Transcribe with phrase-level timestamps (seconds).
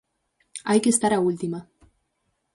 [0.69, 1.59] Hai que estar á última.